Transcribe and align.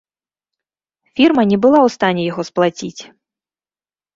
Фірма 1.19 1.43
не 1.51 1.57
была 1.65 1.79
ў 1.83 1.89
стане 1.99 2.21
яго 2.31 2.43
сплаціць. 2.51 3.01